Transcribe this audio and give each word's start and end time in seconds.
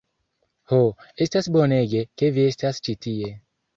"Ho, 0.71 0.79
estas 1.27 1.49
bonege 1.57 2.03
ke 2.23 2.31
vi 2.39 2.47
estas 2.55 2.85
ĉi 2.89 2.97
tie. 3.09 3.35